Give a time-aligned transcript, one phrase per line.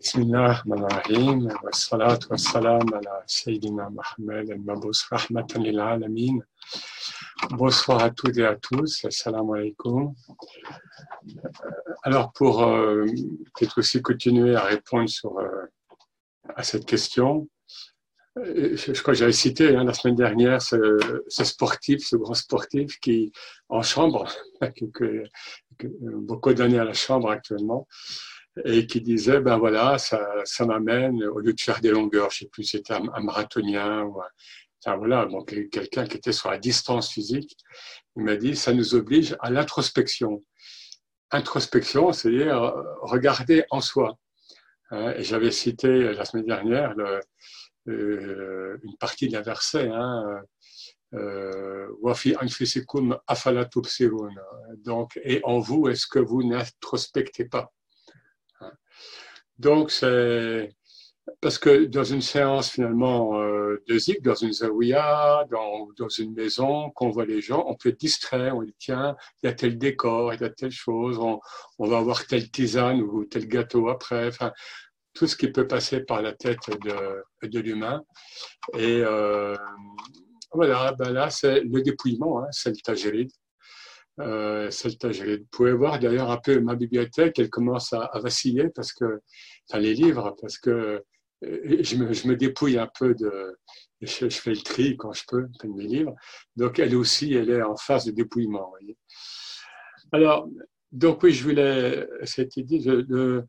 [0.00, 6.42] بسم الله الرحمن الرحيم والصلاة والسلام على سيدنا محمد المبعوث رحمة للعالمين
[7.50, 10.14] Bonsoir à toutes et à tous, assalamu alaikum.
[12.04, 13.04] Alors pour euh,
[13.54, 15.48] peut-être aussi continuer à répondre sur, euh,
[16.54, 17.48] à cette question,
[18.38, 22.16] euh, je, je crois que j'avais cité hein, la semaine dernière ce, ce, sportif, ce
[22.16, 23.32] grand sportif qui
[23.68, 24.26] en chambre,
[24.60, 25.24] que, que,
[25.78, 25.86] que
[26.30, 27.86] beaucoup d'années à la chambre actuellement,
[28.65, 32.39] et qui disait, ben voilà, ça, ça m'amène, au lieu de faire des longueurs, je
[32.39, 36.57] sais plus, c'était un, un, marathonien, ou un, voilà, donc quelqu'un qui était sur la
[36.57, 37.57] distance physique,
[38.15, 40.43] il m'a dit, ça nous oblige à l'introspection.
[41.31, 44.17] Introspection, c'est-à-dire regarder en soi.
[44.91, 46.95] Hein, et j'avais cité la semaine dernière
[47.89, 50.41] euh, une partie d'un verset, hein,
[51.13, 51.87] euh,
[54.83, 57.71] donc, et en vous, est-ce que vous n'introspectez pas?
[59.59, 60.69] Donc, c'est
[61.41, 66.33] parce que dans une séance finalement euh, de zik, dans une zawiya, dans, dans une
[66.33, 69.53] maison, qu'on voit les gens, on peut être distrait, on dit tiens, il y a
[69.53, 71.39] tel décor, il y a telle chose, on,
[71.79, 74.51] on va avoir telle tisane ou tel gâteau après, enfin,
[75.13, 78.03] tout ce qui peut passer par la tête de, de l'humain.
[78.77, 79.55] Et euh,
[80.53, 83.29] voilà, ben là, c'est le dépouillement, hein, c'est le tajrid
[84.19, 88.93] euh, Vous pouvez voir d'ailleurs un peu ma bibliothèque, elle commence à, à vaciller parce
[88.93, 89.21] que,
[89.69, 91.03] enfin les livres, parce que
[91.45, 93.57] euh, je me, je me dépouille un peu de,
[94.01, 96.15] je, je, fais le tri quand je peux de mes livres.
[96.55, 98.69] Donc elle aussi, elle est en phase de dépouillement.
[98.69, 98.97] Voyez.
[100.11, 100.49] Alors,
[100.91, 103.45] donc oui, je voulais de, de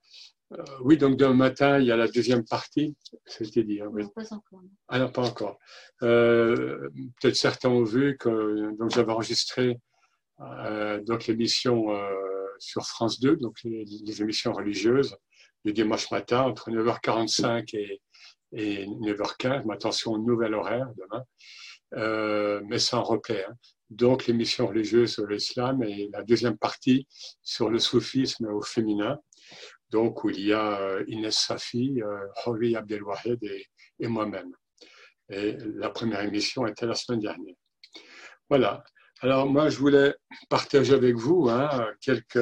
[0.53, 2.97] euh, oui, donc demain matin, il y a la deuxième partie,
[3.27, 3.81] c'était dit.
[3.81, 4.05] Hein, oui.
[4.05, 4.63] Non, pas encore.
[4.89, 5.59] Ah non, pas encore.
[6.03, 6.89] Euh,
[7.21, 9.79] Peut-être certains ont vu que j'avais enregistré
[10.41, 12.15] euh, donc l'émission euh,
[12.59, 15.17] sur France 2, donc les, émissions religieuses,
[15.65, 18.01] le dimanche matin entre 9h45 et,
[18.53, 19.65] et 9h15.
[19.67, 21.25] Mais attention, nouvel horaire demain,
[21.95, 23.45] euh, mais en replay.
[23.45, 23.55] Hein.
[23.91, 27.09] Donc l'émission religieuse sur l'islam et la deuxième partie
[27.43, 29.19] sur le soufisme au féminin,
[29.91, 32.01] donc où il y a euh, Inès Safi,
[32.45, 34.53] Hori Abdelwahed et moi-même.
[35.31, 37.55] Et la première émission était la semaine dernière.
[38.49, 38.83] Voilà.
[39.21, 40.15] Alors moi, je voulais
[40.49, 41.69] partager avec vous hein,
[42.01, 42.37] quelques,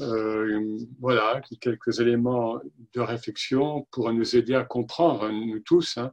[0.00, 2.58] euh, voilà, quelques éléments
[2.94, 6.12] de réflexion pour nous aider à comprendre, nous tous, hein,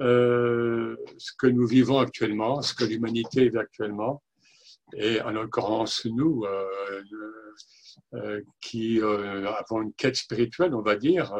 [0.00, 4.22] euh, ce que nous vivons actuellement, ce que l'humanité vit actuellement,
[4.94, 6.44] et en l'occurrence nous,
[8.14, 11.34] euh, qui avons une quête spirituelle, on va dire,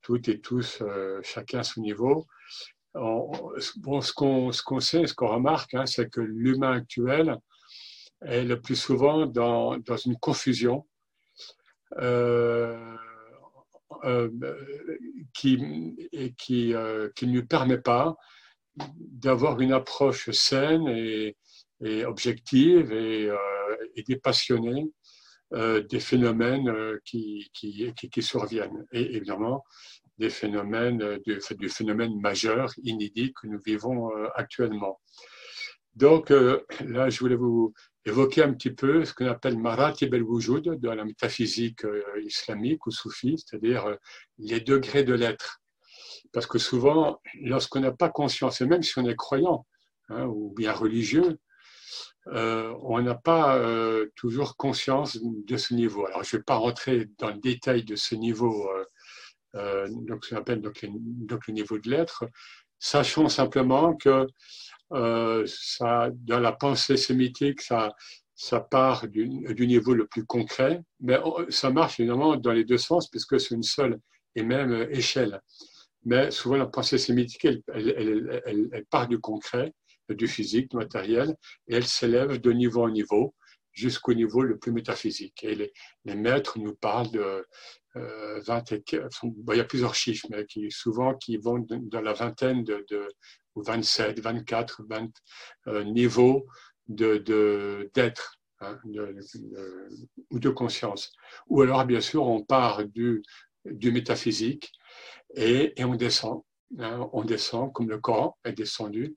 [0.00, 0.82] toutes et tous,
[1.22, 2.26] chacun à son niveau,
[2.98, 7.38] bon, ce qu'on qu sait, ce qu'on remarque, hein, c'est que l'humain actuel
[8.24, 10.86] est le plus souvent dans, dans une confusion
[11.98, 12.96] euh,
[14.04, 14.30] euh,
[15.32, 15.58] qui,
[16.36, 18.16] qui, euh, qui, ne lui permet pas
[18.76, 21.36] d'avoir une approche saine et,
[22.04, 23.30] objective et,
[23.94, 24.90] et dépassionnée
[25.52, 28.86] des phénomènes qui, qui, qui, surviennent.
[28.92, 29.64] Et évidemment,
[30.18, 35.00] des phénomènes, euh, du, du phénomène majeur, inédit que nous vivons euh, actuellement.
[35.94, 37.72] Donc euh, là, je voulais vous
[38.04, 41.82] évoquer un petit peu ce qu'on appelle maratib el-wujud dans la métaphysique
[42.22, 43.96] islamique ou soufie, c'est-à-dire
[44.38, 45.60] les degrés de l'être.
[46.32, 49.66] Parce que souvent, lorsqu'on n'a pas conscience, et même si on est croyant
[50.08, 51.38] hein, ou bien religieux,
[52.26, 53.60] on n'a pas
[54.14, 56.06] toujours conscience de ce niveau.
[56.06, 58.70] Alors, je ne vais pas rentrer dans le détail de ce niveau
[59.58, 62.24] euh, donc ce qu'on appelle donc, donc, le niveau de l'être.
[62.78, 64.26] Sachons simplement que
[64.92, 67.92] euh, ça, dans la pensée sémitique, ça,
[68.34, 72.78] ça part du, du, niveau le plus concret, mais ça marche évidemment dans les deux
[72.78, 73.98] sens puisque c'est une seule
[74.34, 75.40] et même échelle.
[76.04, 79.74] Mais souvent, la pensée sémitique, elle, elle, elle, elle part du concret,
[80.08, 81.34] du physique, du matériel,
[81.66, 83.34] et elle s'élève de niveau en niveau
[83.72, 85.44] jusqu'au niveau le plus métaphysique.
[85.44, 85.72] Et les,
[86.04, 87.46] les maîtres nous parlent de,
[87.94, 92.12] 20 euh, bon, il y a plusieurs chiffres, mais qui souvent qui vont dans la
[92.12, 93.08] vingtaine de, de
[93.54, 95.10] ou 27, 24, 20
[95.68, 96.46] euh, niveaux
[96.88, 98.78] de d'être hein,
[100.30, 101.12] ou de conscience.
[101.48, 103.22] Ou alors, bien sûr, on part du,
[103.64, 104.72] du métaphysique
[105.34, 106.42] et, et on descend.
[106.78, 109.16] Hein, on descend comme le corps est descendu,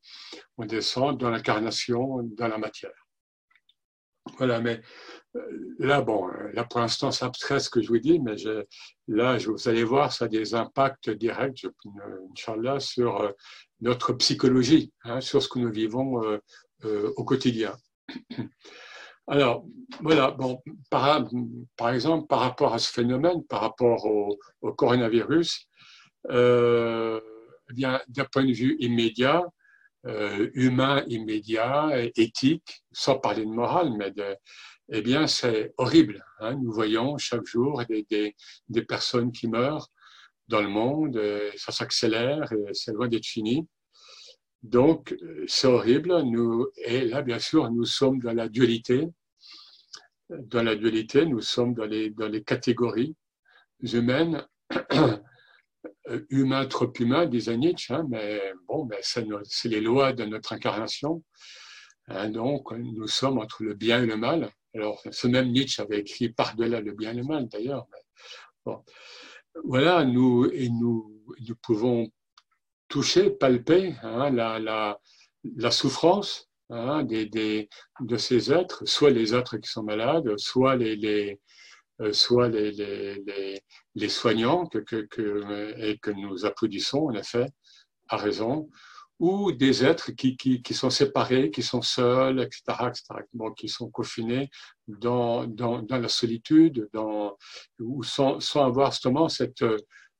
[0.57, 3.00] on descend dans l'incarnation, dans la matière.
[4.37, 4.81] Voilà, mais
[5.35, 8.35] euh, là, bon, euh, là pour l'instant, c'est abstrait ce que je vous dis, mais
[9.07, 11.65] là, je, vous allez voir, ça a des impacts directs,
[12.31, 13.31] Inch'Allah, sur euh,
[13.81, 16.37] notre psychologie, hein, sur ce que nous vivons euh,
[16.85, 17.75] euh, au quotidien.
[19.27, 19.65] Alors,
[20.01, 21.23] voilà, bon, par,
[21.93, 24.37] exemple, par rapport à ce phénomène, par rapport au,
[24.73, 25.67] coronavirus,
[26.31, 27.21] euh,
[27.69, 29.43] eh bien, d'un point de vue immédiat,
[30.07, 34.35] euh, humain immédiat, éthique, sans parler de morale, mais de,
[34.89, 36.25] eh bien, c'est horrible.
[36.39, 36.55] Hein.
[36.55, 38.35] Nous voyons chaque jour des, des,
[38.69, 39.87] des, personnes qui meurent
[40.47, 43.67] dans le monde, et ça s'accélère et c'est loin d'être fini.
[44.63, 45.15] Donc,
[45.47, 46.21] c'est horrible.
[46.23, 49.07] Nous, et là, bien sûr, nous sommes dans la dualité.
[50.29, 53.15] Dans la dualité, nous sommes dans les, dans les catégories
[53.81, 54.45] humaines
[54.93, 55.17] Euh,
[56.29, 61.23] humain trop humain, disait Nietzsche, hein, mais bon, mais c'est les lois de notre incarnation.
[62.07, 64.51] Hein, donc, nous sommes entre le bien et le mal.
[64.73, 67.87] Alors, ce même Nietzsche avait écrit par-delà le bien et le mal, d'ailleurs.
[69.63, 72.09] Voilà, nous, et nous, nous pouvons
[72.87, 77.69] toucher, palper hein, la, souffrance des,
[77.99, 81.35] de ces êtres, soit les êtres qui sont malades, soit les, euh,
[82.11, 83.61] soit les, les,
[83.95, 87.47] les, soignants que, que, que, et que nous applaudissons, en effet,
[88.07, 88.69] à raison,
[89.21, 93.03] ou des êtres qui, qui, qui sont séparés, qui sont seuls, etc., etc.
[93.55, 94.49] Qui sont confinés
[94.87, 97.37] dans, dans, dans la solitude, dans,
[97.79, 99.63] ou sans, sans, avoir justement cette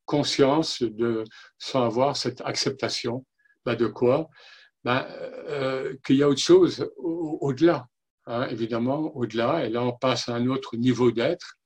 [0.06, 1.24] conscience, de,
[1.58, 3.26] sans avoir cette acceptation
[3.66, 4.30] bah, de quoi?
[4.84, 7.88] Bah, euh, Qu'il y a autre chose au-delà,
[8.28, 11.58] hein, évidemment, au-delà, et là on passe à un autre niveau d'être,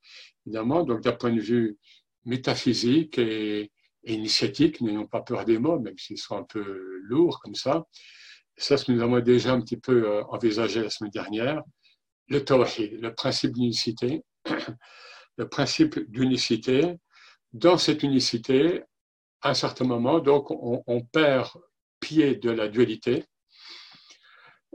[0.45, 0.83] évidemment.
[0.83, 1.77] Donc, d'un point de vue
[2.25, 3.71] métaphysique et,
[4.05, 7.85] initiatique, n'ayons pas peur des mots, même s'ils sont un peu lourds comme ça.
[8.55, 11.63] Ça, ce que nous avons déjà un petit peu euh, envisagé la semaine dernière.
[12.27, 14.23] Le tawhid, le principe d'unicité.
[15.37, 16.95] Le principe d'unicité.
[17.51, 18.83] Dans cette unicité,
[19.41, 21.49] à un certain moment, donc, on, perd
[21.99, 23.25] pied de la dualité.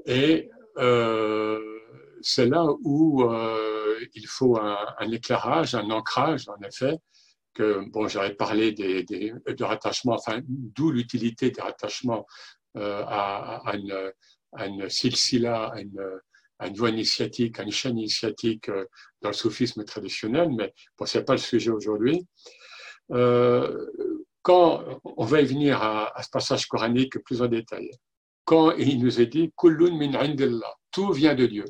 [0.04, 1.80] Et euh,
[2.20, 3.79] c'est là où euh,
[4.14, 6.98] il faut un, éclairage, un ancrage, en effet,
[7.54, 12.26] que, bon, j'avais parlé de rattachement, enfin, d'où l'utilité des rattachements
[12.76, 14.12] euh, à, à, une,
[14.52, 18.84] à une silsila, à une, voie initiatique, à une chaîne initiatique euh,
[19.22, 22.26] dans le soufisme traditionnel, mais bon, ce n'est pas le sujet aujourd'hui.
[23.10, 23.86] Euh,
[24.42, 27.90] quand on va y venir à, ce passage coranique plus en détail,
[28.44, 29.52] quand il nous est dit
[30.90, 31.64] tout vient de Dieu.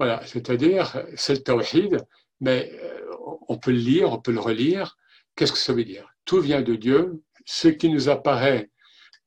[0.00, 1.98] Voilà, c'est-à-dire, c'est le tawhid,
[2.40, 3.02] mais euh,
[3.48, 4.96] on peut le lire, on peut le relire.
[5.36, 6.08] Qu'est-ce que ça veut dire?
[6.24, 8.70] Tout vient de Dieu, ce qui nous apparaît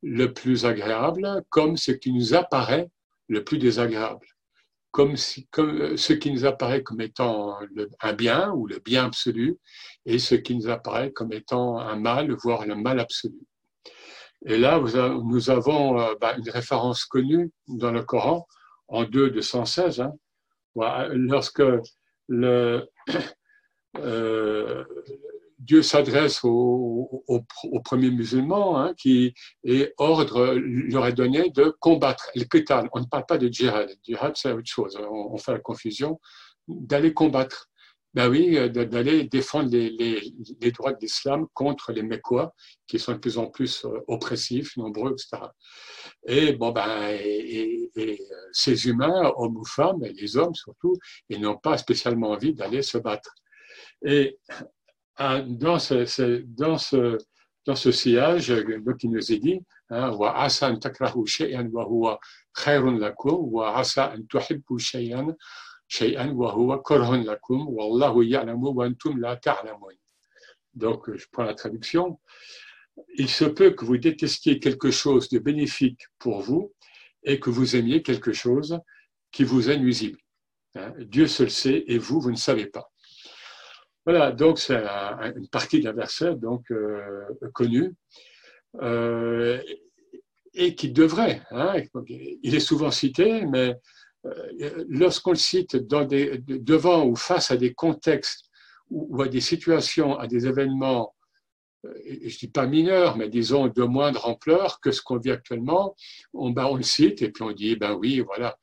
[0.01, 2.89] le plus agréable, comme ce qui nous apparaît
[3.27, 4.25] le plus désagréable.
[4.89, 5.13] Comme,
[5.59, 7.55] euh, ce qui nous apparaît comme étant
[8.01, 9.59] un bien ou le bien absolu,
[10.07, 13.37] et ce qui nous apparaît comme étant un mal, voire le mal absolu.
[14.47, 18.47] Et là, nous avons euh, bah, une référence connue dans le Coran,
[18.87, 20.13] en 2 de 116, hein,
[20.75, 21.61] lorsque
[23.97, 24.83] euh,
[25.59, 29.33] Dieu s'adresse aux au, au premiers musulmans hein, qui
[29.63, 32.89] et ordre leur est donné de combattre le qital.
[32.93, 33.89] On ne parle pas de djihad.
[34.03, 34.99] Djihad, c'est autre chose.
[35.09, 36.19] On, fait la confusion.
[36.67, 37.69] D'aller combattre.
[38.13, 42.53] Ben oui, euh, d'aller défendre les, droits de l'islam contre les Mécois,
[42.85, 45.43] qui sont de plus en plus euh, oppressifs, nombreux, etc.
[46.27, 48.21] Et bon, ben, et, et,
[48.51, 50.95] ces humains, hommes ou femmes, et les hommes surtout,
[51.29, 53.33] ils n'ont pas spécialement envie d'aller se battre.
[54.05, 54.37] Et
[55.19, 57.17] euh, dans ce, dans ce,
[57.65, 58.53] dans sillage,
[58.99, 59.59] qui nous est dit,
[59.89, 62.19] hein, wa asa an takrahu shay'an wa huwa
[62.53, 64.77] khayrun lakum, wa asa an tuhibbu
[70.75, 72.19] donc, je prends la traduction.
[73.15, 76.73] Il se peut que vous détestiez quelque chose de bénéfique pour vous
[77.23, 78.79] et que vous aimiez quelque chose
[79.31, 80.19] qui vous est nuisible.
[80.75, 82.91] Hein, Dieu seul sait et vous, vous ne savez pas.
[84.05, 84.83] Voilà, donc c'est
[85.35, 87.23] une partie de la verset donc euh,
[87.53, 87.95] connue
[88.81, 89.61] euh,
[90.53, 93.73] et qui devrait, hein, il est souvent cité, mais euh,
[94.87, 98.49] lorsqu'on le cite devant ou face à des contextes
[98.89, 101.13] ou à des situations, à des événements,
[101.85, 105.31] euh, je ne dis pas mineurs, mais disons de moindre ampleur que ce qu'on vit
[105.31, 105.95] actuellement,
[106.33, 108.57] on, ben, le cite et puis on dit, ben oui, voilà.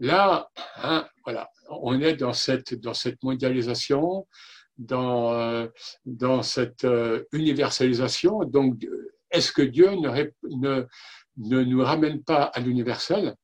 [0.00, 0.50] Là,
[0.82, 2.74] hein, voilà, on est dans cette,
[3.22, 4.26] mondialisation,
[4.76, 6.86] dans, euh, cette
[7.32, 8.44] universalisation.
[8.44, 8.86] Donc,
[9.30, 10.84] est-ce que Dieu ne
[11.36, 13.34] nous ramène pas à l'universel?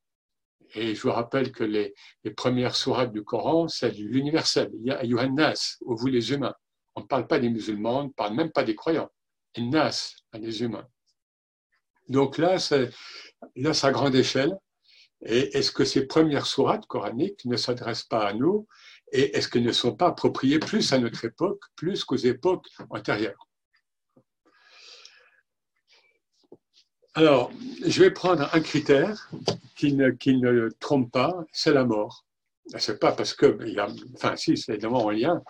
[0.75, 1.95] Et je vous rappelle que les,
[2.37, 4.71] premières sourates du Coran, c'est l'universel.
[4.75, 6.55] Il y a Yohannas, vous les humains.
[6.95, 9.11] On ne parle pas des musulmans, on ne parle même pas des croyants.
[9.59, 10.87] Nas, les humains.
[12.09, 12.91] Donc là, c'est
[13.83, 14.57] à grande échelle.
[15.25, 18.67] Et est-ce que ces premières sourates coraniques ne s'adressent pas à nous?
[19.13, 23.47] Et est-ce qu'elles ne sont pas appropriées plus à notre époque, plus qu'aux époques antérieures?
[27.15, 27.53] Alors,
[27.85, 29.31] je vais prendre un critère
[29.77, 32.25] qui ne, qui ne trompe pas, c'est la mort.
[32.79, 35.43] C'est pas parce que, il y a, enfin si, c'est évidemment en lien,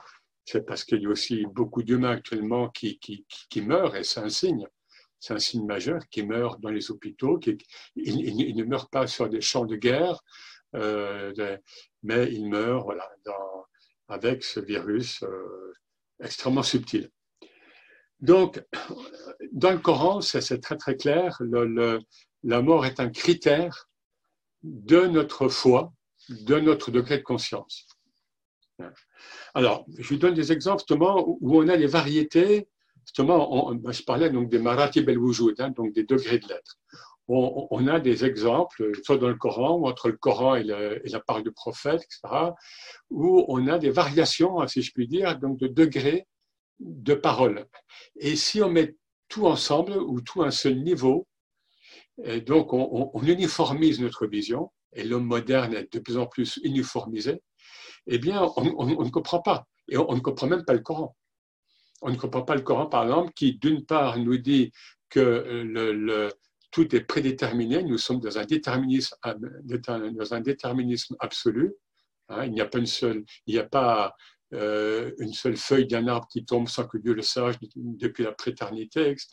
[0.44, 4.18] c'est parce qu'il y a aussi beaucoup d'humains actuellement qui, qui, qui, meurent et c'est
[4.18, 4.66] un signe.
[5.20, 7.56] C'est un signe majeur qui meurent dans les hôpitaux, qui,
[7.94, 10.20] ils, ne meurent pas sur des champs de guerre,
[10.74, 11.32] euh,
[12.02, 13.66] mais ils meurent voilà, dans,
[14.08, 15.72] avec ce virus euh,
[16.20, 17.08] extrêmement subtil.
[18.18, 18.64] Donc,
[19.50, 21.40] dans le Coran, c'est très très clair,
[22.44, 23.88] la mort est un critère
[24.62, 25.92] de notre foi,
[26.28, 27.86] de notre degré de conscience.
[29.54, 32.68] Alors, je vous donne des exemples justement où on a les variétés.
[33.04, 36.78] Justement, je parlais donc des maratib el wujud, hein, donc des degrés de l'être.
[37.28, 41.44] On, a des exemples, soit dans le Coran, ou entre le Coran et, la parole
[41.44, 42.50] du prophète, etc.,
[43.10, 46.26] où on a des variations, si je puis dire, donc de degrés
[46.80, 47.66] de parole.
[48.16, 48.96] Et si on met
[49.32, 51.26] tout ensemble ou tout un seul niveau,
[52.22, 57.40] et donc on, uniformise notre vision, et l'homme moderne est de plus en plus uniformisé,
[58.06, 59.66] eh bien, on, ne comprend pas.
[59.88, 61.16] Et on, ne comprend même pas le Coran.
[62.02, 64.70] On ne comprend pas le Coran, par exemple, qui, d'une part, nous dit
[65.08, 66.28] que le,
[66.70, 71.72] tout est prédéterminé, nous sommes dans un déterminisme, dans un déterminisme absolu.
[72.28, 74.14] Hein, il n'y a pas une seule, il n'y a pas
[74.54, 78.32] euh, une seule feuille d'un arbre qui tombe sans que Dieu le sache depuis la
[78.32, 79.28] préternité, etc.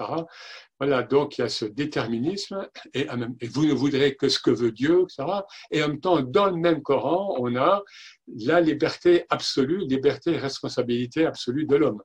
[0.80, 3.08] Voilà, donc il y a ce déterminisme, et,
[3.48, 5.42] vous ne voudrez que ce que veut Dieu, etc.
[5.72, 7.84] Et en même temps, dans le même Coran, on a
[8.28, 12.02] la liberté absolue, liberté et responsabilité absolue de l'homme.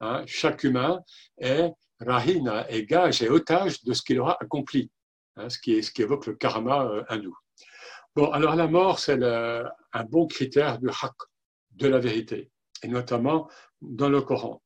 [0.00, 0.24] Hein.
[0.26, 1.00] Chaque humain
[1.38, 4.90] est rahina, est gage et otage de ce qu'il aura accompli,
[5.36, 7.34] hein, ce, qui ce qui évoque le karma euh, hindou.
[8.14, 11.14] Bon, alors la mort, c'est un bon critère du haq,
[11.70, 12.50] de la vérité
[12.82, 13.48] et notamment
[13.80, 14.62] dans le Coran.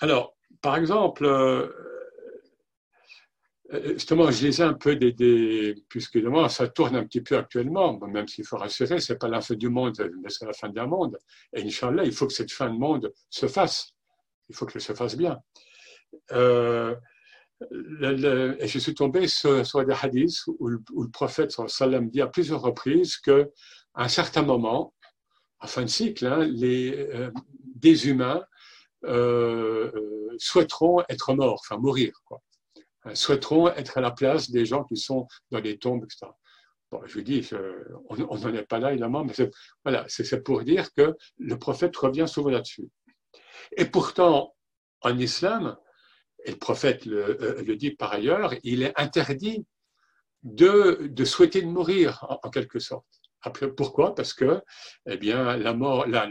[0.00, 1.68] Alors, par exemple, euh,
[3.94, 6.18] justement, je lisais un peu des, des puisque
[6.50, 9.68] ça tourne un petit peu actuellement, même s'il faut rassurer, c'est pas la fin du
[9.68, 11.18] monde, mais c'est la fin d'un monde.
[11.52, 13.92] Et Inch'Allah, il faut que cette fin de monde se fasse.
[14.48, 15.38] Il faut que se fasse bien.
[16.32, 16.94] Euh,
[18.60, 22.26] et je suis tombé sur, des hadiths où le, où le prophète sallam dit à
[22.26, 23.44] plusieurs reprises qu'à
[23.94, 24.92] un certain moment,
[25.62, 27.30] en fin de cycle, hein, les, euh,
[27.76, 28.44] des humains
[29.04, 32.42] euh, euh, souhaiteront être morts, enfin mourir, quoi.
[33.14, 36.26] souhaiteront être à la place des gens qui sont dans les tombes, etc.
[36.90, 37.48] Bon, je vous dis,
[38.10, 39.32] on n'en est pas là, évidemment, mais
[39.82, 42.90] voilà, c'est pour dire que le prophète revient souvent là-dessus.
[43.76, 44.54] Et pourtant,
[45.00, 45.76] en islam,
[46.44, 49.64] et le prophète le, le, dit par ailleurs, il est interdit
[50.42, 54.14] de souhaiter de mourir, en quelque sorte pourquoi?
[54.14, 54.60] Parce que
[55.06, 56.28] eh bien, la, mort, la,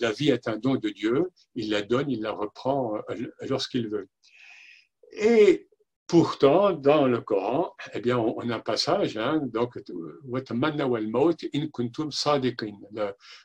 [0.00, 3.88] la, vie est un don de Dieu, il la donne, il la reprend euh, lorsqu'il
[3.88, 4.08] veut.
[5.12, 5.68] Et
[6.06, 9.78] pourtant, dans le Coran, eh bien, on, a un passage, hein, donc,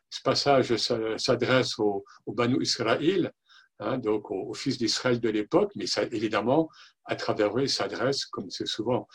[0.09, 0.75] ce passage
[1.17, 3.31] s'adresse au, au Banu Israël,
[3.79, 6.69] hein, donc aux, fils d'Israël de l'époque, mais évidemment,
[7.05, 9.07] à travers eux, il s'adresse, comme c'est souvent,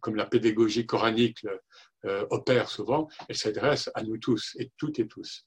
[0.00, 1.44] comme la pédagogie coranique
[2.06, 5.46] euh, opère souvent, elle s'adresse à nous tous, et toutes et tous.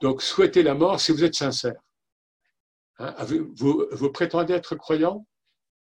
[0.00, 1.80] Donc, souhaitez la mort si vous êtes sincère.
[2.98, 3.14] Hein,
[3.56, 5.26] vous, prétendez être croyant?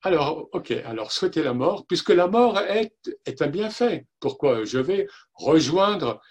[0.01, 2.91] Alors, ok, alors souhaitez la mort, puisque la mort est,
[3.41, 4.07] un bienfait.
[4.19, 6.21] Pourquoi Je vais rejoindre,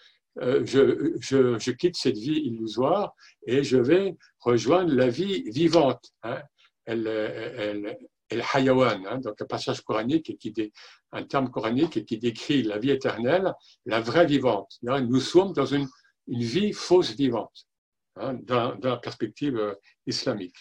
[0.41, 3.15] euh, je, quitte cette vie illusoire
[3.47, 6.13] et je vais rejoindre la vie vivante.
[6.23, 6.41] Hein.
[6.87, 7.99] Elle,
[8.31, 10.73] el hayawan, hein, donc un passage coranique qui
[11.13, 13.55] un terme coranique qui décrit la vie éternelle,
[13.87, 14.79] la vraie vivante.
[14.83, 15.89] nous sommes dans une,
[16.27, 17.67] une vie fausse vivante,
[18.17, 19.75] hein, dans, dans, la perspective euh,
[20.07, 20.55] islamique.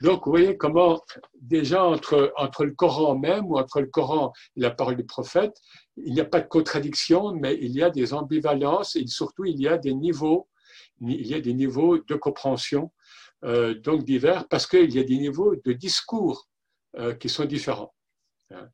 [0.00, 1.00] Donc, vous voyez comment
[1.40, 5.56] déjà entre, entre le Coran même ou entre le Coran et la parole du prophète,
[5.96, 9.60] il n'y a pas de contradiction, mais il y a des ambivalences et surtout il
[9.60, 10.48] y a des niveaux,
[11.00, 12.90] il y a des niveaux de compréhension
[13.44, 16.48] euh, donc divers parce qu'il y a des niveaux de discours
[16.98, 17.94] euh, qui sont différents.
[18.50, 18.70] Hein.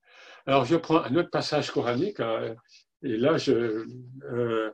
[0.47, 2.55] Alors, je prends un autre passage coranique, euh,
[3.03, 4.71] et là, euh,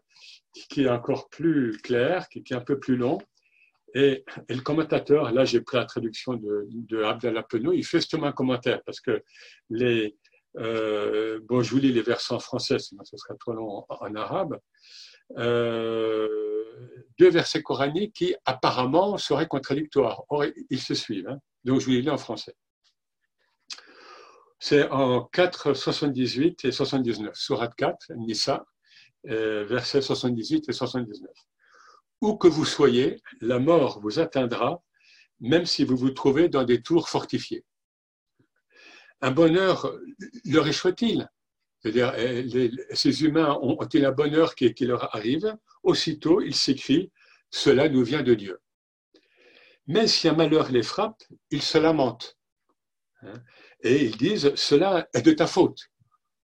[0.52, 3.16] qui est encore plus clair, qui, est un peu plus long.
[3.94, 8.32] Et, le commentateur, là, j'ai pris la traduction de, de Abdallah il fait justement un
[8.32, 9.22] commentaire, parce que
[9.70, 10.14] les.
[10.54, 14.58] bon, je vous lis les versets en français, sinon ce serait trop long en, arabe.
[17.18, 20.24] deux versets coraniques qui apparemment seraient contradictoires.
[20.28, 21.28] Or, ils se suivent.
[21.28, 21.38] Hein.
[21.64, 22.54] Donc, je vous les lis en français.
[24.58, 28.66] C'est en 4, 78 et 79, Surat 4, Nisa.
[29.24, 31.30] versets 78 et 79.
[32.20, 34.82] Où que vous soyez, la mort vous atteindra,
[35.40, 37.64] même si vous vous trouvez dans des tours fortifiées.
[39.20, 39.94] Un bonheur
[40.44, 41.28] leur échoue-t-il
[41.80, 42.12] C'est-à-dire,
[42.92, 45.56] ces humains ont-ils un bonheur qui, qui leur arrive?
[45.82, 47.12] Aussitôt, ils s'écrient
[47.50, 48.60] Cela nous vient de Dieu.
[49.86, 52.36] Mais si un malheur les frappe, ils se lamentent.
[53.82, 55.90] Et ils disent, cela est de ta faute,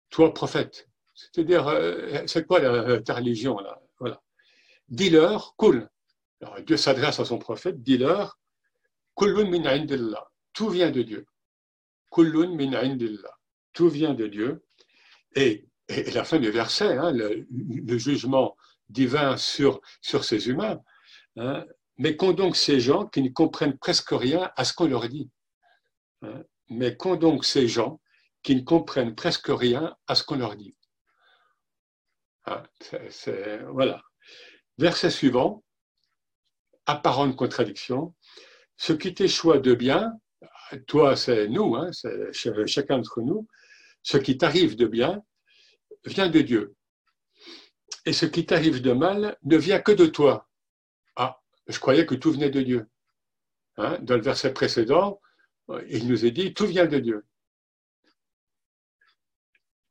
[0.10, 0.88] toi prophète.
[1.16, 2.60] C'est-à-dire, euh, c'est quoi
[3.02, 3.82] ta religion là?
[4.00, 4.22] Voilà.
[4.90, 5.90] Dis-leur, cool.
[6.66, 8.38] Dieu s'adresse à son prophète, dis-leur,
[9.20, 9.86] min
[10.54, 11.26] Tout vient de Dieu.
[12.12, 13.38] Kullun min indillah.
[13.74, 14.64] Tout vient de Dieu.
[15.36, 18.56] Et, et la fin du verset, hein, le, jugement
[18.90, 20.80] divin sur, sur ces humains,
[21.38, 21.66] hein,
[21.98, 25.30] mais qu'ont donc ces gens qui ne comprennent presque rien à ce qu'on leur dit?
[26.22, 26.44] Hein?
[26.70, 28.02] Mais qu'ont donc ces gens
[28.44, 30.76] qui ne comprennent presque rien à ce qu'on leur dit
[32.46, 32.64] ah,
[33.70, 34.02] Voilà.
[34.78, 35.64] Verset suivant,
[36.86, 38.14] apparente contradiction.
[38.78, 40.12] Ce qui t'échoue de bien,
[40.88, 43.48] toi c'est nous, hein, c'est chacun d'entre nous,
[44.04, 45.24] ce qui t'arrive de bien
[46.04, 46.76] vient de Dieu.
[48.06, 50.48] Et ce qui t'arrive de mal ne vient que de toi.
[51.68, 52.88] Je croyais que tout venait de Dieu.
[53.78, 55.20] Hein, dans le verset précédent,
[55.90, 57.26] il nous est dit tout vient de Dieu.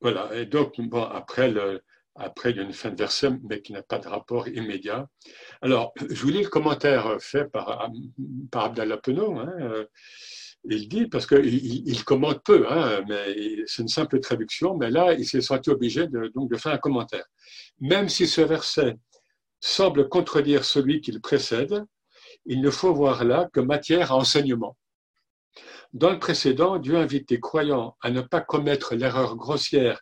[0.00, 1.83] Voilà, et donc, bon, après, le,
[2.14, 5.09] après, il y a une fin de verset, mais qui n'a pas de rapport immédiat.
[5.62, 7.90] Alors, je vous lis le commentaire fait par,
[8.50, 9.38] par Abdallah Penaud.
[9.38, 9.87] Hein,
[10.64, 15.14] il dit, parce qu'il il commente peu, hein, mais c'est une simple traduction, mais là,
[15.14, 17.26] il s'est senti obligé de, donc, de faire un commentaire.
[17.81, 18.97] Même si ce verset
[19.61, 21.85] semble contredire celui qui le précède,
[22.47, 24.76] il ne faut voir là que matière à enseignement.
[25.95, 30.01] Dans le précédent, Dieu invite les croyants à ne pas commettre l'erreur grossière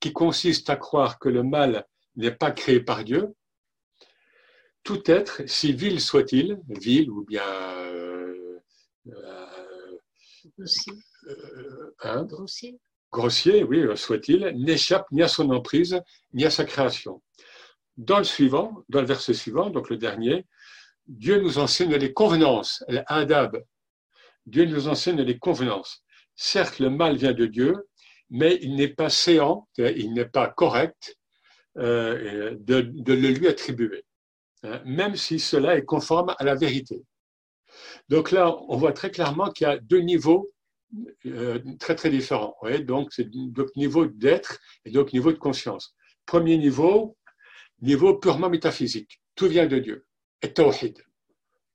[0.00, 1.86] qui consiste à croire que le mal
[2.16, 3.34] n'est pas créé par Dieu.
[4.84, 8.58] Tout être, si vil soit-il, vil ou bien euh,
[9.06, 9.86] euh,
[12.02, 12.80] hein, grossier,
[13.12, 16.00] grossier, oui, soit-il, n'échappe ni à son emprise
[16.32, 17.22] ni à sa création.
[17.98, 20.46] Dans le suivant, dans le verset suivant, donc le dernier,
[21.06, 23.62] Dieu nous enseigne les convenances, l'adab.
[24.46, 26.04] Dieu nous enseigne les convenances.
[26.36, 27.74] Certes, le mal vient de Dieu,
[28.30, 31.16] mais il n'est pas séant, il n'est pas correct
[31.78, 34.04] euh, de, le lui attribuer,
[34.62, 37.02] hein, même si cela est conforme à la vérité.
[38.08, 40.50] Donc là, on voit très clairement qu'il y a deux niveaux
[41.26, 42.54] euh, très très différents.
[42.82, 45.94] donc, c'est deux niveaux d'être et deux niveaux de conscience.
[46.26, 47.16] Premier niveau,
[47.80, 49.20] niveau purement métaphysique.
[49.34, 50.06] Tout vient de Dieu.
[50.42, 51.02] Et tawhid.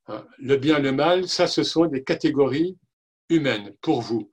[0.09, 2.77] Hein, le bien, le mal, ça, ce sont des catégories
[3.29, 4.31] humaines pour vous,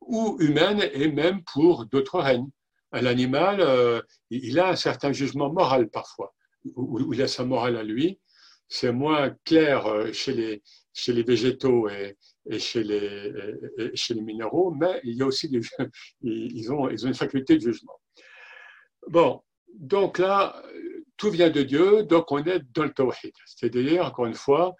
[0.00, 2.48] ou humaines et même pour d'autres règnes.
[2.92, 6.34] Un animal, euh, il a un certain jugement moral parfois,
[6.74, 8.18] ou il a sa morale à lui.
[8.68, 10.62] C'est moins clair euh, chez les,
[10.94, 12.16] chez les végétaux et,
[12.58, 13.30] chez, les,
[13.94, 15.50] chez les minéraux, mais il y a aussi
[16.22, 18.00] ils, ont, ils ont une faculté de jugement.
[19.08, 19.42] Bon,
[19.74, 20.62] donc là,
[21.18, 23.32] tout vient de Dieu, donc on est dans le tawhid.
[23.44, 24.74] C'est-à-dire, encore une fois,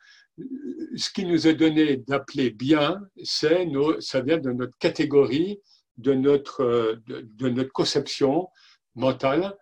[0.96, 3.66] ce qui nous est donné d'appeler bien, c'est
[4.00, 5.60] ça vient de notre catégorie,
[5.96, 8.48] de notre, de, notre conception
[8.94, 9.56] mentale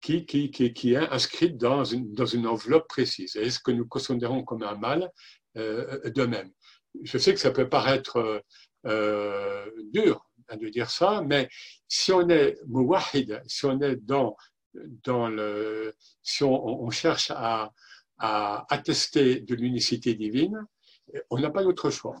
[0.00, 3.36] qui, qui, qui, est inscrite dans une, dans une enveloppe précise.
[3.36, 5.10] Et ce que nous considérons comme un mal
[5.56, 6.50] euh, de même.
[7.02, 8.42] Je sais que ça peut paraître
[8.86, 11.48] euh, dur de dire ça, mais
[11.88, 14.36] si on est muwahid, si on est dans
[15.04, 17.70] dans le, si on, cherche à,
[18.22, 20.64] attester de l'unicité divine,
[21.30, 22.16] on n'a pas d'autre choix.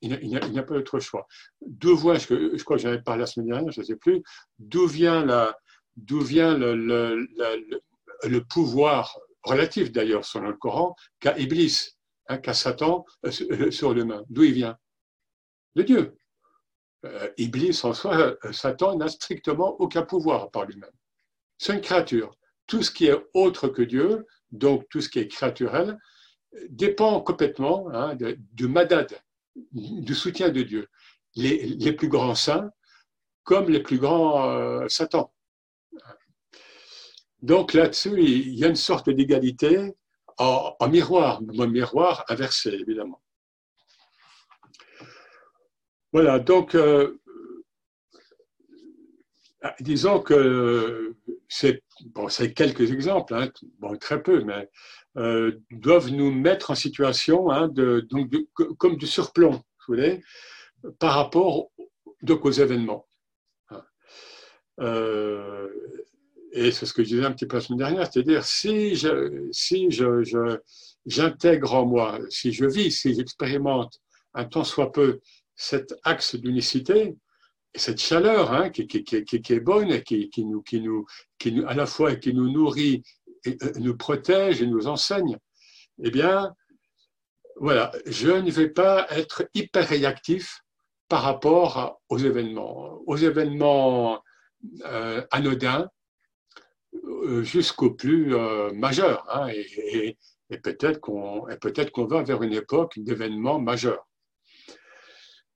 [0.00, 1.26] Il n'y a, pas d'autre choix.
[1.60, 4.22] D'où vient, je, crois je ne sais plus,
[4.60, 5.58] d'où vient, le,
[8.48, 11.96] pouvoir relatif d'ailleurs selon le Coran qu'a Iblis,
[12.28, 14.22] hein, qu'a Satan euh, euh, sur l'humain.
[14.28, 14.78] D'où il vient?
[15.74, 16.16] De Dieu.
[17.04, 20.92] Euh, Iblis en soi, Satan n'a strictement aucun pouvoir par lui-même.
[21.58, 22.30] C'est une créature.
[22.68, 25.98] Tout ce qui est autre que Dieu, donc tout ce qui est créaturel,
[26.68, 28.16] dépend complètement hein,
[28.52, 29.20] du madad,
[29.72, 30.88] du soutien de Dieu.
[31.34, 32.70] Les, plus grands saints
[33.44, 35.32] comme les plus grands euh, satans.
[37.40, 39.94] Donc là-dessus, il y a une sorte d'égalité
[40.38, 43.22] en, miroir, un miroir inversé, évidemment.
[46.12, 47.20] Voilà, donc euh,
[49.80, 51.16] disons que
[51.48, 54.68] c'est bon, quelques exemples, hein, bon, très peu, mais
[55.16, 58.32] euh, doivent nous mettre en situation hein, donc
[58.78, 60.22] comme du surplomb, vous voulez,
[60.98, 61.70] par rapport
[62.22, 63.06] donc aux événements.
[64.80, 65.68] Euh,
[66.52, 69.48] et c'est ce que je disais un petit peu la semaine dernière, c'est-à-dire si je,
[69.50, 70.58] si je,
[71.04, 74.00] j'intègre en moi, si je vis, si j'expérimente
[74.34, 75.20] un tant soit peu
[75.56, 77.16] cet axe d'unicité,
[77.78, 81.06] cette chaleur hein, qui, est bonne et qui, nous, qui, nous,
[81.38, 83.02] qui nous, à la fois qui nous nourrit,
[83.46, 85.38] euh, nous protège et nous enseigne,
[86.02, 86.54] eh bien,
[87.56, 90.60] voilà, je ne vais pas être hyper réactif
[91.08, 94.22] par rapport aux événements, aux événements
[94.84, 95.88] euh, anodins
[96.94, 99.24] euh, jusqu'au plus euh, majeur.
[99.32, 100.16] Hein, et,
[100.50, 104.07] et peut-être qu'on peut qu'on va vers une époque d'événements majeurs.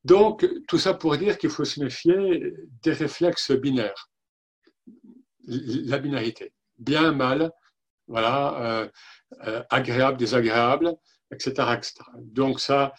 [0.05, 4.11] Donc, tout ça pour dire qu'il faut se méfier des réflexes binaires.
[5.47, 6.53] La binarité.
[6.79, 7.51] Bien, mal,
[8.09, 8.91] voilà,
[9.47, 10.95] euh, agréable, désagréable,
[11.31, 11.79] etc.,
[12.17, 12.93] Donc ça,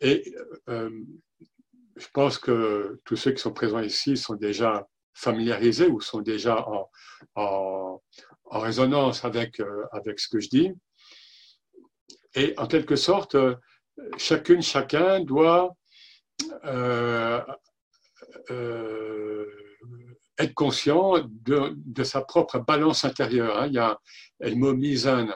[0.00, 0.34] et
[0.66, 6.66] je pense que tous ceux qui sont présents ici sont déjà familiarisés ou sont déjà
[6.68, 6.90] en,
[7.34, 8.02] en,
[8.44, 10.72] en résonance avec, avec ce que je dis.
[12.34, 13.36] Et en quelque sorte,
[14.18, 15.85] chacune, chacun doit euh, euh,
[20.38, 23.58] être conscient de, sa propre balance intérieure.
[23.58, 23.66] Hein.
[23.68, 23.98] Il y a
[24.40, 25.28] le mot mizan.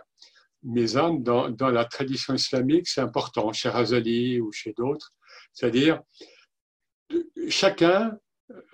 [0.62, 5.10] Mizan, dans, dans la tradition islamique, c'est important, chez Razali ou chez d'autres.
[5.54, 6.02] C'est-à-dire,
[7.48, 8.18] chacun,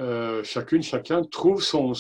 [0.01, 1.95] euh, chacune, chacun trouve son,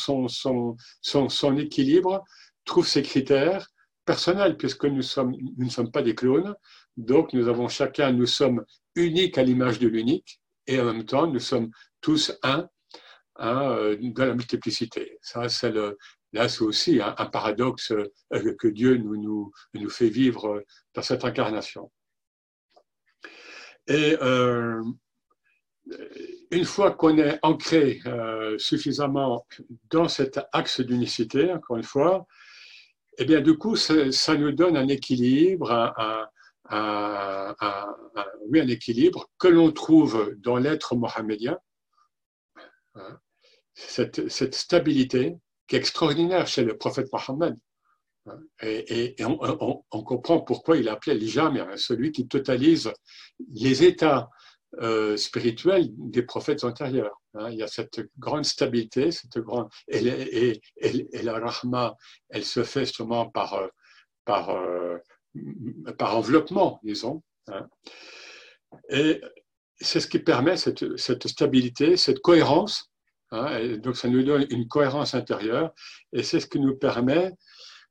[1.56, 2.24] équilibre,
[2.64, 3.68] trouve ses critères
[4.04, 6.54] personnels, puisque nous, nous ne sommes pas des clones.
[6.96, 8.64] Donc, nous avons chacun, nous sommes
[8.96, 12.68] uniques à l'image de l'unique, et en même temps, nous sommes tous un,
[13.40, 15.18] euh, dans la multiplicité.
[15.20, 15.72] Ça, c'est
[16.32, 21.24] là, c'est aussi un, paradoxe euh, que Dieu nous, nous, nous, fait vivre dans cette
[21.24, 21.90] incarnation.
[23.86, 24.82] Et euh,
[26.50, 28.00] une fois qu'on est ancré
[28.58, 29.46] suffisamment
[29.90, 32.26] dans cet axe d'unicité, encore une fois,
[33.18, 36.26] eh bien, du coup, ça, ça nous donne un équilibre, un,
[36.70, 37.54] un,
[38.48, 41.58] oui, un équilibre que l'on trouve dans l'être mohammedien,
[42.94, 43.18] hein,
[43.74, 47.56] cette, cette, stabilité qui est extraordinaire chez le prophète Mohammed.
[48.26, 52.92] Hein, et, on, comprend pourquoi il appelait l'ijam, celui qui totalise
[53.52, 54.30] les états
[54.80, 57.20] euh, spirituels des prophètes antérieurs.
[57.34, 57.50] Hein.
[57.50, 61.96] il y a cette grande stabilité, cette grande et, et, la rahma,
[62.28, 63.68] elle se fait justement par euh,
[64.24, 64.98] par euh,
[65.98, 67.22] par enveloppement, disons.
[67.48, 67.68] Hein.
[68.90, 69.20] Et
[69.80, 72.90] c'est ce qui permet cette, stabilité, cette cohérence.
[73.30, 75.72] Hein, donc, ça nous donne une cohérence intérieure
[76.12, 77.32] et c'est ce qui nous permet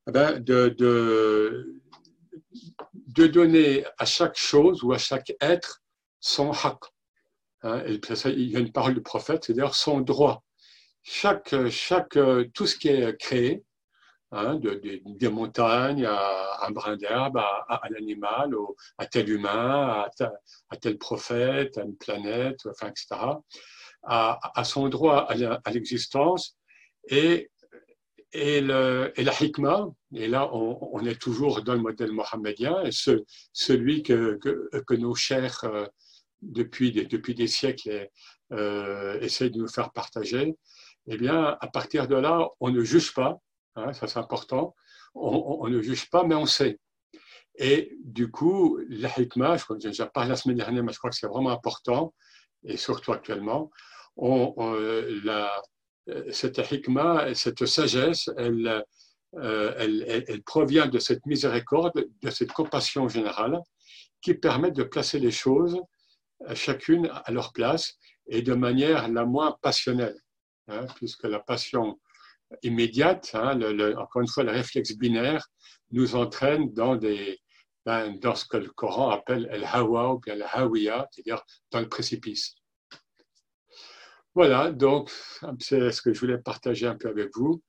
[0.08, 1.82] eh ben, de,
[3.28, 5.82] donner à chaque chose ou à chaque être
[6.20, 6.80] son haq.
[7.64, 10.44] Hein, il y a une parole du prophète, c'est-à-dire son droit.
[11.04, 12.18] Chaque, chaque,
[12.54, 13.64] tout ce qui est créé,
[14.38, 18.54] Hein, de, des montagnes à un brin d'herbe, à, l'animal,
[18.98, 20.06] à tel humain,
[20.70, 23.16] à, tel prophète, à une planète, enfin, etc.,
[24.04, 26.58] à, son droit à l'existence
[27.08, 27.50] et,
[28.34, 32.84] et, le, et, la hikmah, et là on, est toujours dans le modèle mohammedien,
[33.54, 35.86] celui que, que, nos chers euh,
[36.42, 38.10] depuis, des, depuis des siècles
[38.52, 40.58] euh, essayent de nous faire partager,
[41.08, 43.40] eh bien, à partir de là, on ne juge pas,
[43.76, 44.76] Hein, ça c'est important.
[45.14, 46.80] On, ne juge pas, mais on sait.
[47.58, 50.98] Et du coup, la hikmah, je crois que déjà parlé la semaine dernière, mais je
[50.98, 52.14] crois que c'est vraiment important,
[52.66, 53.72] et surtout actuellement,
[54.18, 54.54] on,
[55.24, 55.52] la,
[56.32, 58.84] cette hikmah, cette sagesse, elle,
[59.36, 63.60] euh, elle, provient de cette miséricorde, de cette compassion générale,
[64.22, 65.80] qui permet de placer les choses,
[66.54, 70.20] chacune à leur place, et de manière la moins passionnelle,
[70.68, 72.00] hein, puisque la passion
[72.64, 73.60] immédiate, hein,
[73.98, 75.46] encore une fois, le réflexe binaire
[75.92, 81.08] nous entraîne ben, dans ce que le Coran appelle el hawa ou bien le hawiya,
[81.12, 82.56] c'est-à-dire dans le précipice.
[84.34, 85.12] Voilà, donc
[85.60, 87.64] c'est ce que je voulais partager un peu avec vous.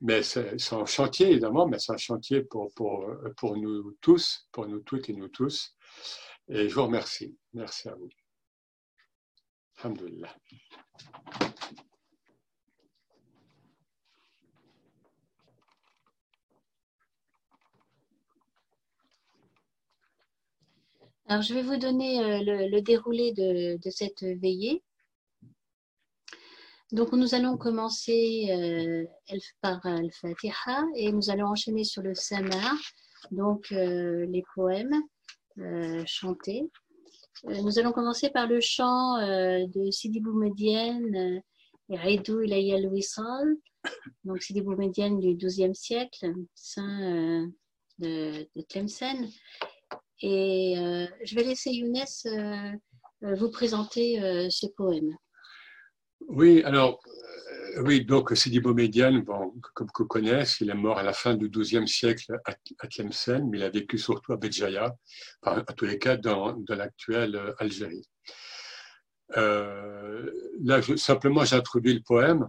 [0.00, 4.66] Mais c'est un chantier, évidemment, mais c'est un chantier pour, pour, pour nous tous, pour
[4.66, 5.76] nous toutes et nous tous.
[6.48, 7.36] Et je vous remercie.
[7.52, 8.08] Merci à vous.
[9.78, 10.34] Alhamdulillah.
[21.30, 24.82] Alors, je vais vous donner euh, le, déroulé de, cette veillée.
[26.90, 29.04] Donc, nous allons commencer euh,
[29.60, 32.72] par Al-Fatiha et nous allons enchaîner sur le Sama,
[33.30, 35.02] donc euh, les poèmes
[36.06, 36.62] chantés.
[37.44, 41.42] nous allons commencer par le chant de Sidi Boumedienne,
[41.90, 43.54] Aidou Ilayal Wissal,
[44.24, 47.50] Donc, Sidi Boumedienne du XIIe siècle, saint
[47.98, 49.28] de, de, Tlemcen.
[50.20, 50.74] Et
[51.24, 52.04] je vais laisser Younes
[53.22, 55.16] vous présenter ce poème.
[56.28, 57.00] Oui, alors,
[57.78, 61.48] oui, donc Sidi Boumedienne, bon, comme vous connaissez, il est mort à la fin du
[61.48, 64.94] XIIe siècle à, Tlemcen, mais il a vécu surtout à Béjaïa,
[65.42, 68.08] enfin, à tous les cas dans, dans l'actuelle Algérie.
[69.36, 70.30] Euh,
[70.62, 72.48] là, simplement, j'introduis le poème.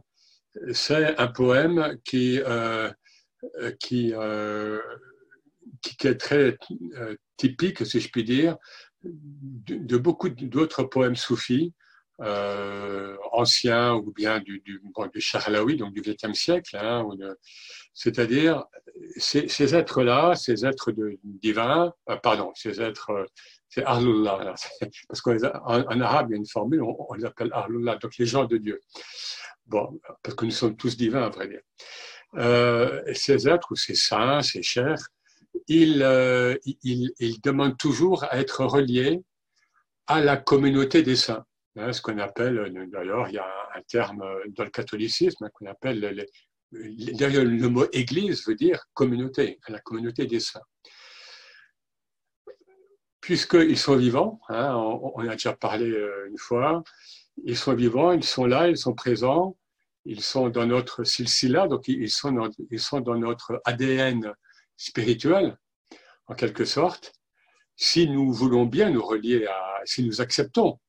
[0.73, 2.91] C'est un poème qui, euh,
[3.79, 4.79] qui, euh,
[5.81, 6.57] qui, est très
[6.97, 8.57] euh, typique, si je puis dire,
[9.03, 11.73] de, beaucoup d'autres poèmes soufis,
[12.21, 16.75] euh, anciens ou bien du, du, bon, du donc du XXe siècle.
[16.75, 17.07] Hein,
[17.93, 18.65] c'est-à-dire
[19.15, 23.25] ces, êtres-là, ces êtres divins, euh, pardon, ces êtres
[23.69, 24.55] c'est Ahlullah.
[25.07, 28.25] Parce qu'en en, arabe, il y a une formule, on, les appelle Ahlullah, donc les
[28.25, 28.81] gens de Dieu.
[29.67, 31.61] Bon, parce que nous sommes tous divins, à vrai dire.
[33.13, 34.97] Ces êtres, ou ces saints, ces chers,
[35.67, 36.55] ils, euh,
[37.43, 39.21] demandent toujours à être reliés
[40.07, 41.45] à la communauté des saints.
[41.75, 45.67] Hein, ce qu'on appelle, d'ailleurs, il y a un, terme dans le catholicisme hein, qu'on
[45.67, 46.25] appelle,
[46.71, 50.61] d'ailleurs, le mot église veut dire communauté, la communauté des saints
[53.29, 56.83] puisqu'ils sont vivants, hein, on, a déjà parlé euh, une fois,
[57.43, 59.55] ils sont vivants, ils sont là, ils sont présents,
[60.03, 64.33] ils sont dans notre silsila, donc ils sont ils sont dans notre ADN
[64.79, 65.57] spirituel,
[66.27, 67.13] en quelque sorte.
[67.75, 70.79] Si nous voulons bien nous relier à, si nous acceptons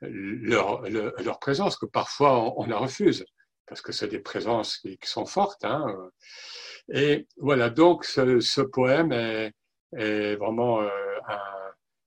[0.00, 3.24] leur, leur, présence, que parfois on, la refuse,
[3.66, 5.64] parce que c'est des présences qui, sont fortes.
[5.64, 5.84] Hein.
[6.92, 9.52] Et voilà, donc ce, ce poème est,
[9.96, 10.88] est vraiment euh,
[11.26, 11.40] un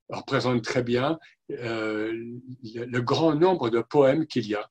[0.08, 1.18] représente très bien
[1.50, 2.12] euh,
[2.62, 4.70] le, grand nombre de poèmes qu'il y a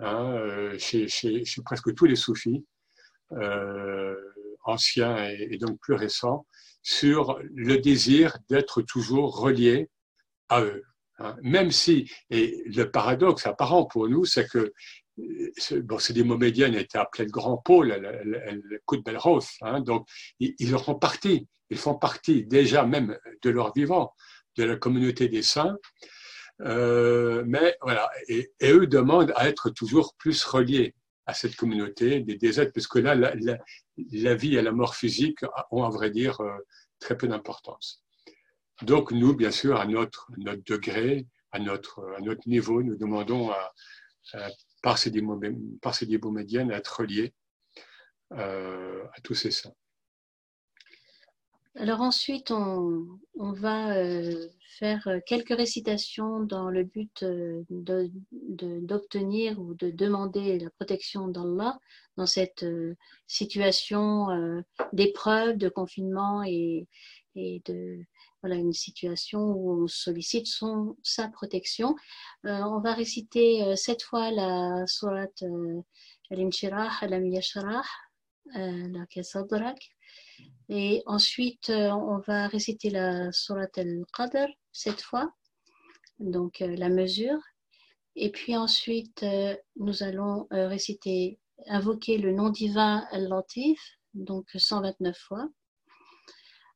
[0.00, 2.64] hein, euh, chez, chez, chez, presque tous les soufis,
[3.32, 4.16] euh,
[4.68, 6.46] anciens et, donc plus récents,
[6.82, 9.88] sur le désir d'être toujours relié
[10.48, 10.82] à eux.
[11.18, 11.36] Hein.
[11.42, 14.72] Même si, et le paradoxe apparent pour nous, c'est que
[15.82, 20.06] bon, ces médiennes étaient appelés le grand pôle, le, le, coup de Belrose, hein, donc
[20.38, 24.14] ils, ils font partie, ils font partie déjà même de leur vivant
[24.56, 25.76] de la communauté des saints.
[26.62, 30.94] Euh, mais voilà, et, eux demandent à être toujours plus reliés
[31.26, 33.58] à cette communauté des, des êtres, puisque là, la, la,
[34.34, 36.58] vie et la mort physique ont, à vrai dire, euh,
[36.98, 38.04] très peu d'importance.
[38.82, 43.50] Donc, nous, bien sûr, à notre, notre degré, à notre, à notre niveau, nous demandons
[43.50, 43.72] à,
[44.82, 45.10] par ces
[46.30, 47.34] médiennes à être reliés
[48.32, 49.74] euh, à tous ces saints.
[51.80, 59.74] Alors ensuite, on, va euh, faire euh, quelques récitations dans le but euh, d'obtenir ou
[59.74, 61.78] de demander la protection d'Allah
[62.16, 62.66] dans cette
[63.28, 64.26] situation
[64.92, 66.88] d'épreuve, de confinement et,
[67.36, 68.00] de
[68.42, 70.48] voilà une situation où on sollicite
[71.04, 71.94] sa protection.
[72.42, 75.44] on va réciter cette fois la sourate
[76.32, 77.84] Al-Inshirah, Al-Amiyashrah,
[78.54, 79.78] la Kasadrak.
[80.68, 85.32] Et ensuite, euh, on va réciter la Surat al-Qadr cette fois,
[86.18, 87.40] donc euh, la mesure.
[88.16, 93.80] Et puis ensuite, euh, nous allons réciter, invoquer le nom divin Al-Latif,
[94.12, 95.48] donc 129 fois.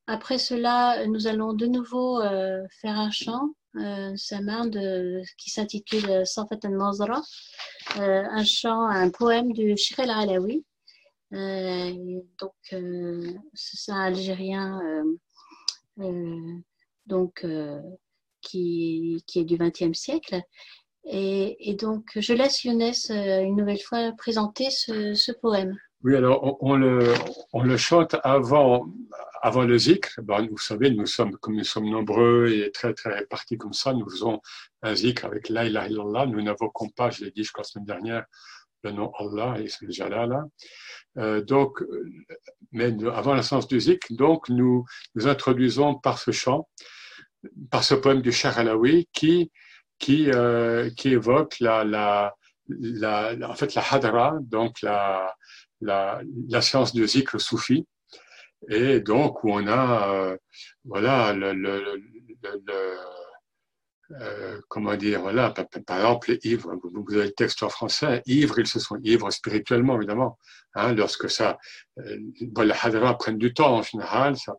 [0.07, 7.23] Après cela, nous allons de nouveau faire un chant, euh, de, qui s'intitule Safat al-Nazra,
[7.97, 10.65] un chant, un poème de Sheikh al-Alawi.
[11.33, 14.81] Euh, donc, euh, c'est un Algérien
[15.99, 16.59] euh,
[17.07, 17.47] donc,
[18.41, 20.43] qui, est du XXe siècle.
[21.05, 25.77] Et, donc, je laisse Younes une nouvelle fois présenter ce, poème.
[26.05, 28.87] Oui, alors on, le, chante avant,
[29.41, 30.21] avant le zikr.
[30.23, 33.95] Ben, vous savez, nous sommes, comme nous sommes nombreux et très, très répartis comme ça,
[33.95, 34.41] nous faisons
[34.83, 36.27] un zikr avec la ilaha illallah.
[36.27, 38.25] Nous n'invoquons pas, je l'ai dit, je crois, la semaine dernière,
[38.83, 40.45] le nom Allah et le Jalala.
[41.19, 41.83] Euh, donc,
[42.73, 46.69] mais avant la du zik, donc nous nous introduisons par ce chant,
[47.71, 49.51] par ce poème du Cher Alaoui qui
[49.99, 52.35] qui euh, qui évoque la, la
[52.69, 55.35] la, en fait la hadra, donc la
[55.81, 57.87] la, la séance du zik, le soufi,
[58.69, 60.37] et donc où on a euh,
[60.85, 62.01] voilà le, le,
[62.43, 62.97] le
[64.21, 68.59] euh, comment dire, voilà, par, par, exemple, ivres, vous, avez le texte en français, ivres,
[68.59, 70.39] ils se sont ivres spirituellement, évidemment,
[70.75, 71.59] hein, lorsque ça,
[71.99, 74.55] euh, bon, les hadras prennent du temps en général, ça,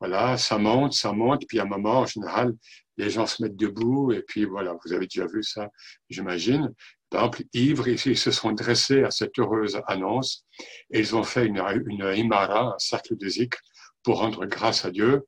[0.00, 2.52] voilà, ça monte, ça monte, puis à un moment, en général,
[2.96, 5.68] les gens se mettent debout, et puis voilà, vous avez déjà vu ça,
[6.10, 6.72] j'imagine,
[7.10, 10.44] temple, ivres, ils, se sont dressés à cette heureuse annonce
[10.90, 13.58] et ils ont fait une, une imara, un cercle de zikr,
[14.02, 15.22] pour rendre grâce à Dieu.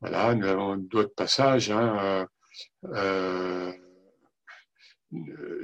[0.00, 1.70] Voilà, nous avons d'autres passages.
[1.70, 2.26] Hein, euh,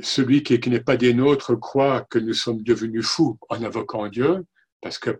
[0.03, 4.44] celui qui, n'est pas des nôtres croit que nous sommes devenus fous en invoquant Dieu,
[4.81, 5.11] parce que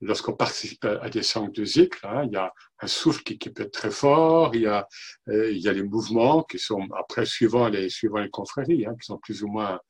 [0.00, 3.90] lorsqu'on participe à des sangs de il y a un souffle qui, peut être très
[3.90, 4.86] fort, il y a,
[5.28, 9.06] euh, il y a les mouvements qui sont, après, suivant les, suivant confréries, hein, qui
[9.06, 9.80] sont plus ou moins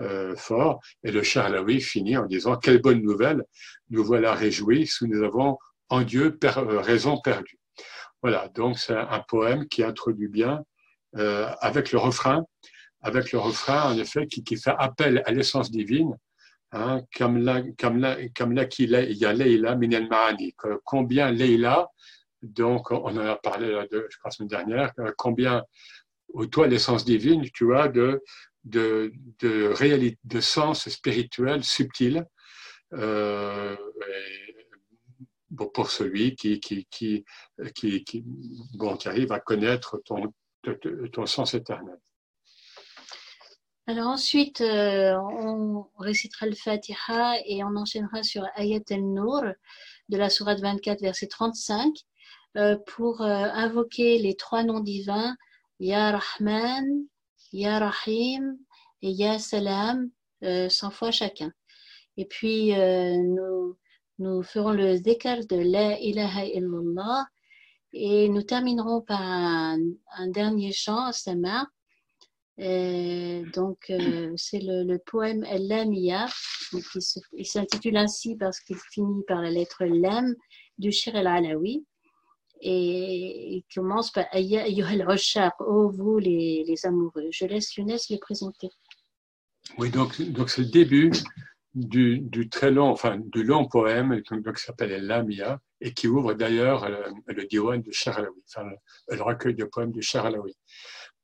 [0.00, 0.80] euh, forts.
[1.02, 3.44] Et le Charlaoui finit en disant Quelle bonne nouvelle,
[3.90, 7.58] nous voilà réjouis, si nous avons en Dieu euh, raison perdue.
[8.22, 10.64] Voilà, donc c'est un poème qui introduit bien
[11.16, 12.44] euh, avec le refrain,
[13.00, 16.16] avec le refrain, en effet, qui, qui fait appel à l'essence divine,
[16.72, 17.00] hein.
[20.84, 21.88] Combien Leila,
[22.42, 25.64] donc on en a parlé la semaine dernière, euh, combien,
[26.50, 28.20] toi, l'essence divine, tu as de
[29.74, 32.26] réalité, de sens spirituel subtil,
[32.94, 33.76] euh,
[35.56, 37.24] pour celui qui, qui, qui,
[37.74, 38.24] qui,
[38.74, 40.32] bon, qui arrive à connaître ton,
[41.12, 41.98] ton sens éternel.
[43.88, 49.44] Alors ensuite, euh, on récitera le Fatiha et on enchaînera sur Ayat al-Nur
[50.10, 51.94] de la Sourate 24, verset 35,
[52.58, 55.34] euh, pour euh, invoquer les trois noms divins,
[55.80, 56.84] Ya Rahman,
[57.54, 58.58] Ya Rahim
[59.00, 60.10] et Ya Salam,
[60.42, 61.50] 100 fois chacun.
[62.18, 63.78] Et puis, nous,
[64.18, 67.26] nous ferons le zikr de La ilaha illallah
[67.92, 69.78] et nous terminerons par un,
[70.28, 71.66] dernier chant, Sama.
[72.58, 76.26] donc, euh, c'est le, poème El-Lamia.
[77.32, 80.34] Il s'intitule ainsi parce qu'il finit par la lettre Lam
[80.76, 81.86] du Shir el-Alawi.
[82.60, 85.06] Et il commence par Ayyuhal
[85.60, 87.28] oh vous les, les amoureux.
[87.30, 88.68] Je laisse Younes les présenter.
[89.78, 91.12] Oui, donc donc c'est le début
[91.78, 97.32] du, très long, enfin du long poème qui s'appelle Lamia et qui ouvre d'ailleurs le,
[97.32, 98.68] le diwan de Charalawi, enfin,
[99.08, 100.56] le, recueil de poèmes de Charalawi.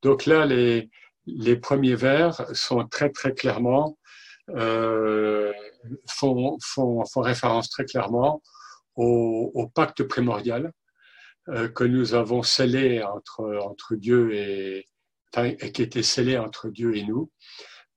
[0.01, 0.89] Donc là, les,
[1.25, 3.97] les premiers vers sont très très clairement
[4.51, 5.51] euh,
[6.07, 8.43] font, font, font, référence très clairement
[8.95, 10.71] au, pacte primordial
[11.49, 14.85] euh, que nous avons scellé entre, entre Dieu et
[15.73, 17.29] qui était scellé entre Dieu et nous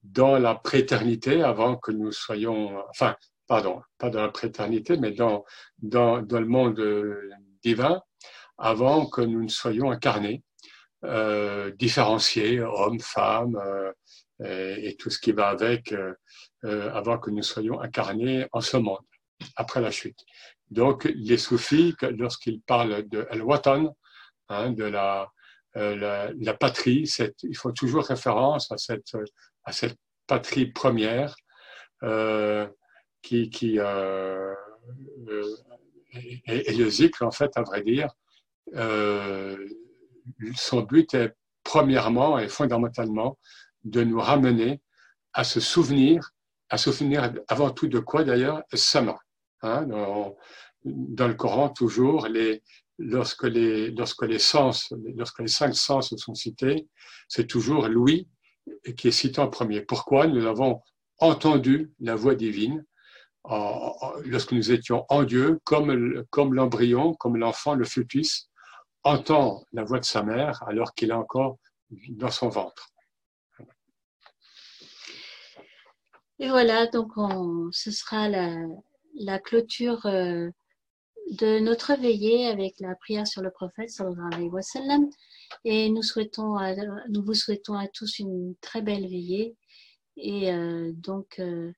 [0.02, 5.44] dans la préternité avant que nous soyons, enfin, pardon, pas dans la préternité, mais dans,
[5.78, 6.82] dans, dans le monde
[7.62, 8.00] divin,
[8.58, 10.42] avant que nous ne soyons incarnés,
[11.04, 13.92] euh, différenciés, hommes, femmes, euh,
[14.44, 16.14] et, et, tout ce qui va avec, euh,
[16.64, 19.04] euh, avant que nous soyons incarnés en ce monde,
[19.56, 20.18] après la chute.
[20.70, 23.96] Donc, les soufis, lorsqu'ils parlent de al-watan,
[24.48, 25.30] hein, de la,
[25.76, 27.08] euh, la, la, patrie,
[27.42, 29.16] ils font toujours référence à cette,
[29.68, 31.36] à cette patrie première
[32.02, 32.66] euh,
[33.20, 34.54] qui, qui euh,
[35.28, 35.56] euh,
[36.46, 38.08] le en fait, à vrai dire,
[40.56, 43.38] son but est premièrement et fondamentalement
[43.84, 44.80] de nous ramener
[45.34, 46.30] à se souvenir,
[46.70, 49.18] à se souvenir avant tout de quoi d'ailleurs Sama.
[49.62, 50.36] Hein, dans,
[50.84, 52.28] dans, le Coran, toujours,
[52.98, 54.38] lorsque, les, lorsque les
[55.14, 56.86] lorsque les cinq sens sont cités,
[57.28, 58.28] c'est toujours l'ouïe,
[58.96, 59.80] qui est cité en premier.
[59.80, 60.82] Pourquoi Nous avons
[61.18, 62.84] entendu la voix divine
[64.24, 68.50] lorsque nous étions en Dieu, comme, comme l'embryon, comme l'enfant, le fœtus,
[69.04, 71.58] entend la voix de sa mère alors qu'il est encore
[72.10, 72.90] dans son ventre.
[76.40, 77.12] Et voilà, donc
[77.72, 78.54] ce sera la,
[79.14, 80.50] la clôture euh,
[81.32, 85.08] de notre veillée avec la prière sur le prophète, sallallahu alayhi wa sallam.
[85.64, 86.56] Et nous, souhaitons
[87.08, 89.56] nous vous souhaitons à tous une très belle veillée.
[90.16, 91.72] Et euh, donc, euh,